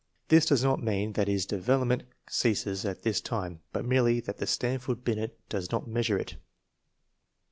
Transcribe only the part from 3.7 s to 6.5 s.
but merely that the Stanford' Binet does not measure it.